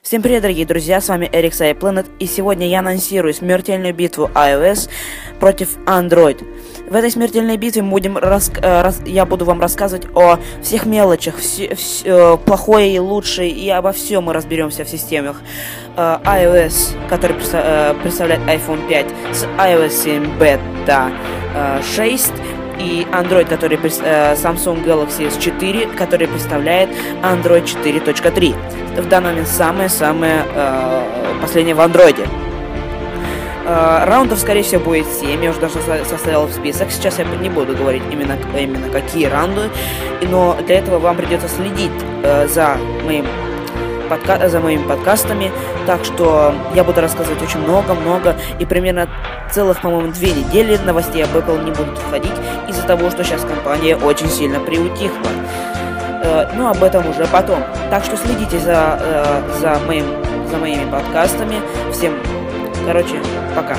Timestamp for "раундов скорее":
34.06-34.62